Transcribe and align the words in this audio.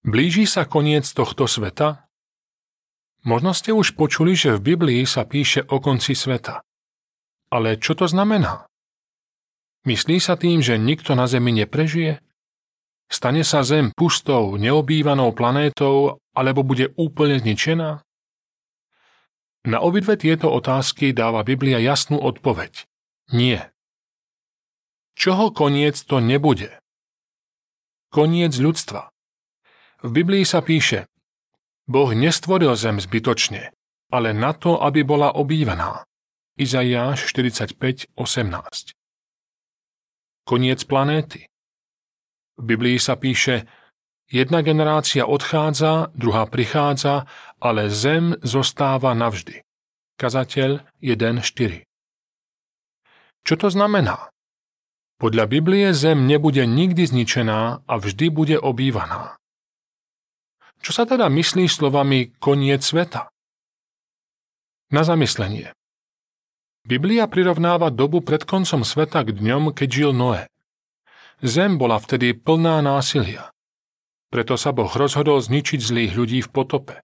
Blíži 0.00 0.48
sa 0.48 0.64
koniec 0.64 1.04
tohto 1.12 1.44
sveta? 1.44 2.08
Možno 3.20 3.52
ste 3.52 3.76
už 3.76 4.00
počuli, 4.00 4.32
že 4.32 4.56
v 4.56 4.72
Biblii 4.72 5.04
sa 5.04 5.28
píše 5.28 5.68
o 5.68 5.76
konci 5.76 6.16
sveta. 6.16 6.64
Ale 7.52 7.76
čo 7.76 7.92
to 7.92 8.08
znamená? 8.08 8.64
Myslí 9.84 10.16
sa 10.16 10.40
tým, 10.40 10.64
že 10.64 10.80
nikto 10.80 11.12
na 11.12 11.28
Zemi 11.28 11.52
neprežije? 11.52 12.16
Stane 13.12 13.44
sa 13.44 13.60
Zem 13.60 13.92
pustou, 13.92 14.56
neobývanou 14.56 15.36
planétou, 15.36 16.16
alebo 16.32 16.64
bude 16.64 16.96
úplne 16.96 17.36
zničená? 17.36 18.00
Na 19.68 19.78
obidve 19.84 20.16
tieto 20.16 20.48
otázky 20.48 21.12
dáva 21.12 21.44
Biblia 21.44 21.76
jasnú 21.76 22.16
odpoveď. 22.16 22.88
Nie. 23.36 23.68
Čoho 25.12 25.52
koniec 25.52 26.00
to 26.08 26.24
nebude? 26.24 26.72
Koniec 28.08 28.56
ľudstva. 28.56 29.12
V 30.00 30.08
Biblii 30.08 30.48
sa 30.48 30.64
píše, 30.64 31.04
Boh 31.84 32.16
nestvoril 32.16 32.72
zem 32.72 32.96
zbytočne, 32.96 33.68
ale 34.08 34.32
na 34.32 34.56
to, 34.56 34.80
aby 34.80 35.04
bola 35.04 35.36
obývaná. 35.36 36.08
Izaiáš 36.56 37.28
45.18 37.28 38.16
Koniec 40.48 40.80
planéty. 40.88 41.52
V 42.56 42.62
Biblii 42.64 42.96
sa 42.96 43.20
píše, 43.20 43.68
jedna 44.32 44.64
generácia 44.64 45.28
odchádza, 45.28 46.08
druhá 46.16 46.48
prichádza, 46.48 47.28
ale 47.60 47.92
zem 47.92 48.40
zostáva 48.40 49.12
navždy. 49.12 49.60
Kazateľ 50.16 50.80
1.4 51.04 51.84
Čo 53.44 53.54
to 53.56 53.68
znamená? 53.68 54.32
Podľa 55.20 55.44
Biblie 55.44 55.92
zem 55.92 56.24
nebude 56.24 56.64
nikdy 56.64 57.04
zničená 57.04 57.84
a 57.84 57.94
vždy 58.00 58.32
bude 58.32 58.56
obývaná. 58.56 59.39
Čo 60.80 60.96
sa 60.96 61.04
teda 61.04 61.28
myslí 61.28 61.68
slovami 61.68 62.32
koniec 62.40 62.80
sveta? 62.80 63.28
Na 64.88 65.04
zamyslenie. 65.04 65.76
Biblia 66.88 67.28
prirovnáva 67.28 67.92
dobu 67.92 68.24
pred 68.24 68.48
koncom 68.48 68.80
sveta 68.80 69.20
k 69.28 69.36
dňom, 69.36 69.76
keď 69.76 69.88
žil 69.92 70.10
Noé. 70.16 70.48
Zem 71.44 71.76
bola 71.76 72.00
vtedy 72.00 72.32
plná 72.32 72.80
násilia. 72.80 73.52
Preto 74.32 74.56
sa 74.56 74.72
Boh 74.72 74.88
rozhodol 74.88 75.44
zničiť 75.44 75.80
zlých 75.84 76.12
ľudí 76.16 76.40
v 76.40 76.48
potope. 76.48 76.96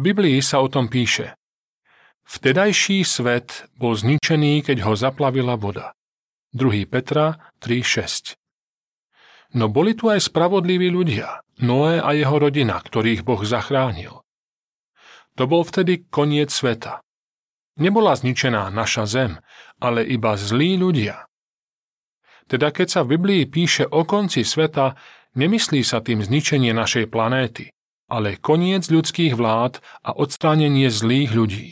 V 0.00 0.08
Biblii 0.08 0.40
sa 0.40 0.64
o 0.64 0.72
tom 0.72 0.88
píše. 0.88 1.36
Vtedajší 2.24 3.04
svet 3.04 3.68
bol 3.76 3.96
zničený, 3.96 4.64
keď 4.64 4.88
ho 4.88 4.96
zaplavila 4.96 5.60
voda. 5.60 5.92
2. 6.56 6.88
Petra 6.88 7.52
3.6 7.60 8.37
No 9.56 9.72
boli 9.72 9.96
tu 9.96 10.12
aj 10.12 10.28
spravodliví 10.28 10.92
ľudia, 10.92 11.40
Noé 11.58 11.98
a 11.98 12.14
jeho 12.14 12.36
rodina, 12.38 12.78
ktorých 12.78 13.26
Boh 13.26 13.42
zachránil. 13.42 14.22
To 15.34 15.44
bol 15.48 15.66
vtedy 15.66 16.06
koniec 16.10 16.54
sveta. 16.54 17.02
Nebola 17.78 18.14
zničená 18.14 18.70
naša 18.74 19.06
zem, 19.06 19.32
ale 19.78 20.02
iba 20.02 20.34
zlí 20.34 20.78
ľudia. 20.78 21.26
Teda 22.50 22.74
keď 22.74 22.88
sa 22.90 23.00
v 23.02 23.18
Biblii 23.18 23.42
píše 23.46 23.86
o 23.86 24.02
konci 24.02 24.42
sveta, 24.42 24.98
nemyslí 25.38 25.82
sa 25.86 26.02
tým 26.02 26.22
zničenie 26.22 26.74
našej 26.74 27.06
planéty, 27.10 27.70
ale 28.10 28.40
koniec 28.40 28.88
ľudských 28.90 29.38
vlád 29.38 29.78
a 30.02 30.10
odstránenie 30.14 30.90
zlých 30.90 31.30
ľudí. 31.34 31.68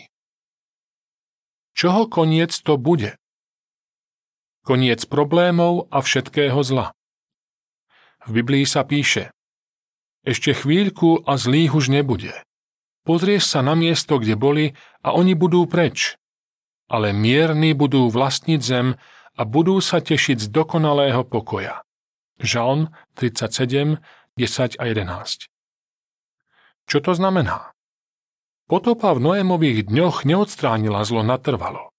Čoho 1.77 2.09
koniec 2.09 2.55
to 2.57 2.79
bude? 2.79 3.19
Koniec 4.67 5.05
problémov 5.07 5.91
a 5.95 6.03
všetkého 6.03 6.59
zla. 6.63 6.97
V 8.27 8.43
Biblii 8.43 8.67
sa 8.67 8.83
píše 8.83 9.31
Ešte 10.27 10.51
chvíľku 10.51 11.23
a 11.23 11.39
zlých 11.39 11.79
už 11.79 11.95
nebude. 11.95 12.35
Pozrieš 13.07 13.47
sa 13.47 13.63
na 13.63 13.79
miesto, 13.79 14.19
kde 14.19 14.35
boli 14.35 14.75
a 15.07 15.15
oni 15.15 15.39
budú 15.39 15.63
preč. 15.71 16.19
Ale 16.91 17.15
mierni 17.15 17.71
budú 17.71 18.11
vlastniť 18.11 18.61
zem 18.63 18.99
a 19.39 19.43
budú 19.47 19.79
sa 19.79 20.03
tešiť 20.03 20.43
z 20.43 20.47
dokonalého 20.51 21.23
pokoja. 21.23 21.87
Žalm 22.43 22.91
37, 23.15 24.03
10 24.35 24.83
a 24.83 24.85
11 24.91 25.47
Čo 26.91 26.99
to 26.99 27.13
znamená? 27.15 27.71
Potopa 28.67 29.15
v 29.15 29.23
Noémových 29.23 29.87
dňoch 29.87 30.27
neodstránila 30.27 31.07
zlo 31.07 31.23
natrvalo 31.23 31.95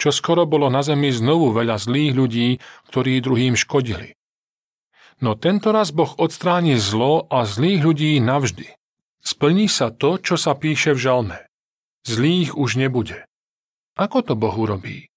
čo 0.00 0.08
skoro 0.08 0.48
bolo 0.48 0.72
na 0.72 0.80
zemi 0.80 1.12
znovu 1.12 1.52
veľa 1.52 1.76
zlých 1.76 2.16
ľudí, 2.16 2.48
ktorí 2.88 3.20
druhým 3.20 3.52
škodili. 3.52 4.16
No 5.20 5.36
tento 5.36 5.68
raz 5.68 5.92
Boh 5.92 6.16
odstráni 6.16 6.80
zlo 6.80 7.28
a 7.28 7.44
zlých 7.44 7.84
ľudí 7.84 8.16
navždy. 8.24 8.72
Splní 9.20 9.68
sa 9.68 9.92
to, 9.92 10.16
čo 10.16 10.40
sa 10.40 10.56
píše 10.56 10.96
v 10.96 11.02
žalme. 11.04 11.38
Zlých 12.08 12.56
už 12.56 12.80
nebude. 12.80 13.28
Ako 14.00 14.24
to 14.24 14.32
Boh 14.32 14.56
urobí? 14.56 15.12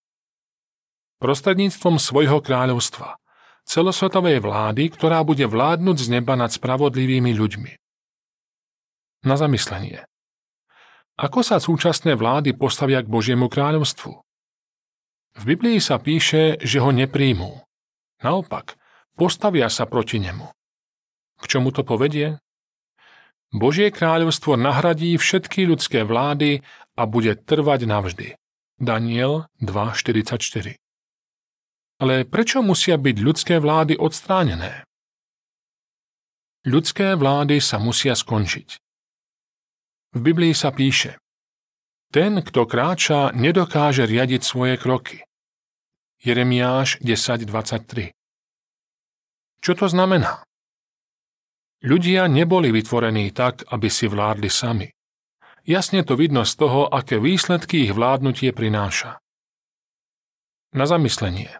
Prostredníctvom 1.23 2.03
svojho 2.03 2.43
kráľovstva, 2.43 3.15
celosvetovej 3.63 4.43
vlády, 4.43 4.91
ktorá 4.91 5.23
bude 5.23 5.47
vládnuť 5.47 5.97
z 6.03 6.07
neba 6.19 6.35
nad 6.35 6.51
spravodlivými 6.51 7.31
ľuďmi. 7.31 7.71
Na 9.23 9.39
zamyslenie. 9.39 10.03
Ako 11.15 11.47
sa 11.47 11.63
súčasné 11.63 12.19
vlády 12.19 12.51
postavia 12.51 12.99
k 12.99 13.07
Božiemu 13.07 13.47
kráľovstvu? 13.47 14.11
V 15.33 15.43
Biblii 15.47 15.79
sa 15.79 15.95
píše, 15.95 16.59
že 16.59 16.83
ho 16.83 16.91
nepríjmú. 16.91 17.63
Naopak, 18.19 18.75
postavia 19.15 19.69
sa 19.69 19.85
proti 19.85 20.19
nemu. 20.19 20.47
K 21.41 21.43
čomu 21.47 21.75
to 21.75 21.85
povedie? 21.85 22.39
Božie 23.53 23.93
kráľovstvo 23.93 24.57
nahradí 24.57 25.13
všetky 25.19 25.69
ľudské 25.69 26.01
vlády 26.01 26.65
a 26.97 27.05
bude 27.05 27.37
trvať 27.37 27.85
navždy. 27.85 28.27
Daniel 28.81 29.45
2.44 29.61 30.81
Ale 32.01 32.25
prečo 32.25 32.65
musia 32.65 32.97
byť 32.97 33.15
ľudské 33.21 33.55
vlády 33.61 33.93
odstránené? 33.93 34.81
Ľudské 36.65 37.13
vlády 37.13 37.61
sa 37.61 37.77
musia 37.77 38.17
skončiť. 38.17 38.81
V 40.13 40.19
Biblii 40.21 40.55
sa 40.57 40.73
píše 40.73 41.21
ten, 42.13 42.45
kto 42.45 42.69
kráča, 42.69 43.33
nedokáže 43.33 44.05
riadiť 44.05 44.41
svoje 44.45 44.77
kroky. 44.77 45.25
Jeremiáš 46.21 47.01
10.23 47.01 48.13
Čo 49.63 49.79
to 49.79 49.87
znamená? 49.87 50.43
Ľudia 51.87 52.27
neboli 52.27 52.75
vytvorení 52.75 53.31
tak, 53.31 53.63
aby 53.71 53.87
si 53.87 54.11
vládli 54.11 54.51
sami. 54.51 54.91
Jasne 55.63 56.03
to 56.03 56.19
vidno 56.19 56.43
z 56.43 56.59
toho, 56.59 56.91
aké 56.91 57.15
výsledky 57.15 57.87
ich 57.87 57.95
vládnutie 57.95 58.51
prináša. 58.51 59.23
Na 60.75 60.83
zamyslenie. 60.83 61.55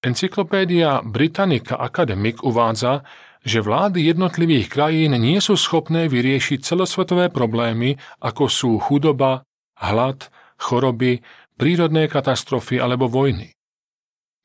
Encyklopédia 0.00 1.04
Britannica 1.04 1.76
Academic 1.76 2.40
uvádza, 2.40 3.04
že 3.44 3.60
vlády 3.60 4.08
jednotlivých 4.08 4.72
krajín 4.72 5.12
nie 5.20 5.36
sú 5.44 5.60
schopné 5.60 6.08
vyriešiť 6.08 6.64
celosvetové 6.64 7.28
problémy, 7.28 8.00
ako 8.24 8.48
sú 8.48 8.80
chudoba, 8.80 9.44
hlad, 9.76 10.32
choroby, 10.56 11.20
prírodné 11.60 12.08
katastrofy 12.08 12.80
alebo 12.80 13.12
vojny. 13.12 13.52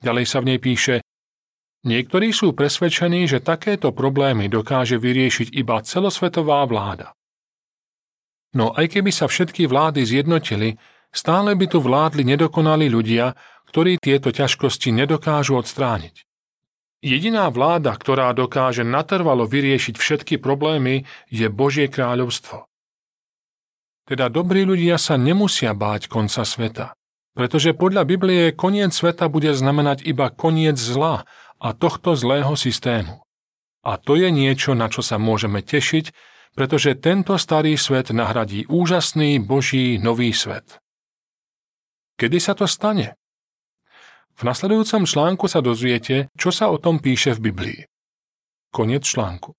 Ďalej 0.04 0.26
sa 0.28 0.44
v 0.44 0.48
nej 0.52 0.60
píše, 0.60 1.00
niektorí 1.86 2.34
sú 2.34 2.52
presvedčení, 2.52 3.30
že 3.30 3.40
takéto 3.40 3.94
problémy 3.94 4.50
dokáže 4.50 4.98
vyriešiť 4.98 5.54
iba 5.54 5.80
celosvetová 5.86 6.66
vláda. 6.66 7.14
No 8.58 8.74
aj 8.74 8.98
keby 8.98 9.12
sa 9.14 9.30
všetky 9.30 9.70
vlády 9.70 10.02
zjednotili, 10.04 10.82
stále 11.14 11.54
by 11.54 11.66
tu 11.70 11.80
vládli 11.80 12.26
nedokonalí 12.26 12.90
ľudia, 12.90 13.38
ktorí 13.70 14.00
tieto 14.00 14.32
ťažkosti 14.32 14.96
nedokážu 14.96 15.60
odstrániť. 15.60 16.26
Jediná 17.06 17.52
vláda, 17.52 17.94
ktorá 17.94 18.34
dokáže 18.34 18.82
natrvalo 18.82 19.46
vyriešiť 19.46 19.96
všetky 20.00 20.36
problémy, 20.42 21.06
je 21.30 21.46
Božie 21.52 21.86
kráľovstvo. 21.86 22.66
Teda 24.10 24.30
dobrí 24.30 24.66
ľudia 24.66 24.98
sa 24.98 25.20
nemusia 25.20 25.76
báť 25.76 26.10
konca 26.10 26.42
sveta, 26.48 26.96
pretože 27.36 27.76
podľa 27.76 28.08
Biblie 28.08 28.54
koniec 28.56 28.96
sveta 28.96 29.28
bude 29.28 29.52
znamenať 29.52 30.08
iba 30.08 30.32
koniec 30.32 30.80
zla 30.80 31.28
a 31.60 31.74
tohto 31.74 32.16
zlého 32.16 32.54
systému. 32.56 33.24
A 33.86 34.02
to 34.02 34.18
je 34.18 34.34
niečo, 34.34 34.74
na 34.74 34.90
čo 34.90 35.06
sa 35.06 35.22
môžeme 35.22 35.62
tešiť, 35.62 36.10
pretože 36.56 36.98
tento 36.98 37.36
starý 37.36 37.76
svet 37.76 38.10
nahradí 38.16 38.66
úžasný 38.66 39.44
Boží 39.44 40.00
nový 40.00 40.32
svet. 40.32 40.80
Kedy 42.16 42.38
sa 42.40 42.56
to 42.56 42.64
stane? 42.66 43.20
V 44.36 44.42
nasledujúcom 44.44 45.04
článku 45.08 45.46
sa 45.48 45.60
dozviete, 45.60 46.32
čo 46.36 46.52
sa 46.52 46.72
o 46.72 46.80
tom 46.80 47.00
píše 47.00 47.36
v 47.36 47.52
Biblii. 47.52 47.80
Koniec 48.72 49.04
článku. 49.08 49.56